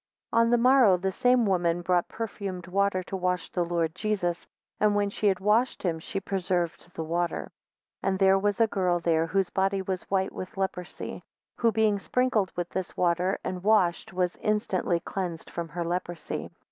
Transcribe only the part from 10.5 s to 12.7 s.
a leprosy, who being sprinkled with